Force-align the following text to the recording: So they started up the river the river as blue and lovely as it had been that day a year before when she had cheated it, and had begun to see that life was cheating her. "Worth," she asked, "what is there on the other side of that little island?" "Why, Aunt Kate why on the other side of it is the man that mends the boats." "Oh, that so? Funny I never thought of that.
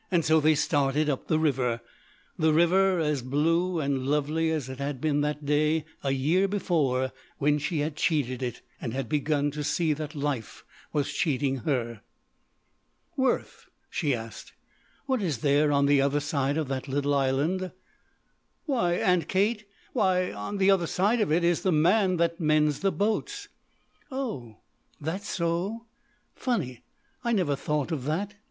So 0.21 0.39
they 0.39 0.55
started 0.55 1.11
up 1.11 1.27
the 1.27 1.37
river 1.37 1.79
the 2.35 2.51
river 2.51 2.97
as 2.97 3.21
blue 3.21 3.79
and 3.79 4.07
lovely 4.07 4.49
as 4.49 4.67
it 4.67 4.79
had 4.79 4.99
been 4.99 5.21
that 5.21 5.45
day 5.45 5.85
a 6.03 6.09
year 6.09 6.47
before 6.47 7.11
when 7.37 7.59
she 7.59 7.81
had 7.81 7.97
cheated 7.97 8.41
it, 8.41 8.61
and 8.81 8.95
had 8.95 9.07
begun 9.07 9.51
to 9.51 9.63
see 9.63 9.93
that 9.93 10.15
life 10.15 10.65
was 10.91 11.13
cheating 11.13 11.57
her. 11.57 12.01
"Worth," 13.15 13.67
she 13.91 14.15
asked, 14.15 14.53
"what 15.05 15.21
is 15.21 15.37
there 15.41 15.71
on 15.71 15.85
the 15.85 16.01
other 16.01 16.19
side 16.19 16.57
of 16.57 16.67
that 16.67 16.87
little 16.87 17.13
island?" 17.13 17.71
"Why, 18.65 18.93
Aunt 18.95 19.27
Kate 19.27 19.65
why 19.93 20.31
on 20.33 20.57
the 20.57 20.71
other 20.71 20.87
side 20.87 21.21
of 21.21 21.31
it 21.31 21.43
is 21.43 21.61
the 21.61 21.71
man 21.71 22.17
that 22.17 22.39
mends 22.39 22.79
the 22.79 22.91
boats." 22.91 23.49
"Oh, 24.11 24.57
that 24.99 25.21
so? 25.21 25.85
Funny 26.33 26.81
I 27.23 27.33
never 27.33 27.55
thought 27.55 27.91
of 27.91 28.05
that. 28.05 28.33